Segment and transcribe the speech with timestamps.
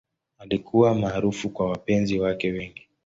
[0.37, 2.87] Alikuwa maarufu kwa wapenzi wake wengi.